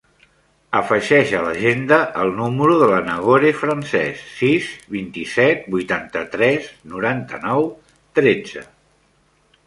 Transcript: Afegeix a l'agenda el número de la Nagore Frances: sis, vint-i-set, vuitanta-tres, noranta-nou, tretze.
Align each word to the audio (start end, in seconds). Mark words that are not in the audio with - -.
Afegeix 0.77 1.31
a 1.39 1.41
l'agenda 1.47 1.97
el 2.21 2.31
número 2.37 2.77
de 2.83 2.87
la 2.91 3.01
Nagore 3.09 3.51
Frances: 3.57 4.23
sis, 4.37 4.69
vint-i-set, 4.95 5.67
vuitanta-tres, 5.75 6.71
noranta-nou, 6.95 7.69
tretze. 8.21 8.65